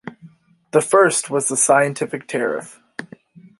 [0.71, 2.79] The first was the "scientific tariff".